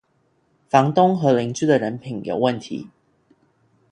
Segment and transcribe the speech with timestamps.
[0.67, 2.89] 房东和邻居的人品有问题